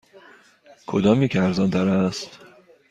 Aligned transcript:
کدامیک 0.87 1.35
ارزان 1.35 1.69
تر 1.69 1.87
است؟ 1.89 2.39